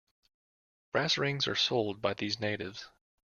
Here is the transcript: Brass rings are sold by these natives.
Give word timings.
Brass 0.93 1.15
rings 1.19 1.47
are 1.47 1.53
sold 1.53 2.01
by 2.01 2.15
these 2.15 2.39
natives. 2.39 2.87